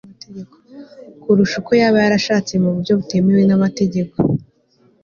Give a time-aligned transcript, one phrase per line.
[1.21, 4.15] kurusha uko yaba yarashatse mu buryo butemewe n'amategeko